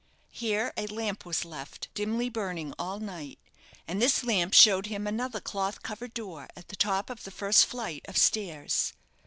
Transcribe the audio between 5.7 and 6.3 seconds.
covered